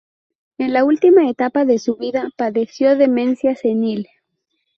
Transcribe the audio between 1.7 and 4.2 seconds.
su vida padeció demencia senil.